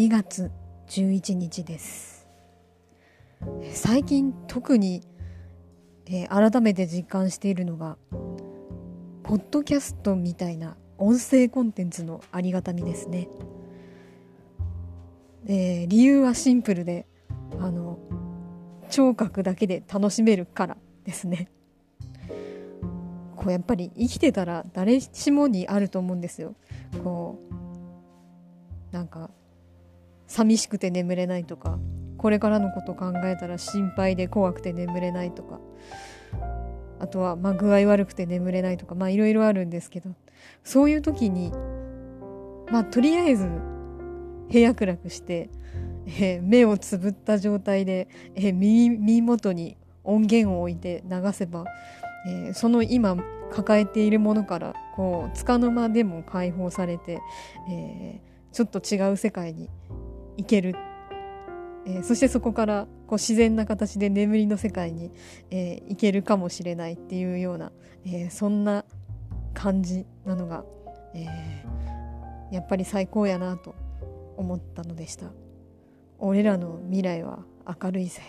[0.00, 0.50] 2月
[0.88, 2.26] 11日です。
[3.70, 5.02] 最近特に、
[6.06, 7.98] えー、改めて実感しているのが
[9.22, 13.28] ポッドキャストみたいな音声コンテンツのありがたみですね、
[15.46, 17.06] えー、理由はシンプルで
[17.60, 17.98] あの
[18.88, 21.50] 聴覚だけで楽しめるからですね。
[23.36, 26.54] こうやっぱり生きてたら誰しもにあると思うんですよ。
[27.04, 27.38] こ
[28.90, 29.28] うなんか
[30.40, 31.78] 寂しくて眠れないとか
[32.16, 35.60] これからのこと考えたら心配で怖くて眠れないとか
[36.98, 40.10] あとはまあ具合悪くて眠れないとかまあいろいろあるんですけど
[40.64, 41.52] そういう時に
[42.70, 43.48] まあとりあえず
[44.50, 45.50] 部屋暗くして、
[46.06, 51.64] えー、目をつぶった状態で、えー、耳元に音源を置いて流せば
[52.26, 53.16] えー、その今
[53.50, 57.20] 抱えているものからこう束の間でも解放されて、
[57.68, 59.68] えー、ちょっと違う世界に
[60.42, 60.74] 行ける、
[61.86, 65.10] えー、そしてそこからこう自然な形で眠りの世界に、
[65.50, 67.72] え行けるかもしれないっていうような、
[68.06, 68.84] えそんな
[69.52, 70.64] 感じなのが、
[71.14, 71.26] え
[72.52, 73.74] やっぱり最高やなと
[74.36, 75.26] 思ったのでした。
[76.18, 77.44] 俺らの未来は
[77.82, 78.22] 明るいぜ。